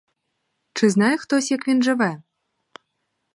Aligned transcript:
Чи 0.73 0.89
знає 0.89 1.17
хтось, 1.17 1.51
як 1.51 1.67
він 1.67 1.83
живе? 1.83 2.21